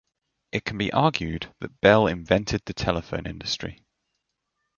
It 0.51 0.65
can 0.65 0.79
be 0.79 0.91
argued 0.91 1.53
that 1.59 1.79
Bell 1.79 2.07
invented 2.07 2.63
the 2.65 2.73
telephone 2.73 3.27
industry. 3.27 3.85